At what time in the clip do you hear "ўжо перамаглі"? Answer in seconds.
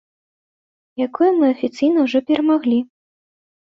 2.09-2.85